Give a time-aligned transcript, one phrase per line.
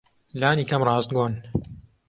[0.41, 1.33] لانیکەم ڕاستگۆن.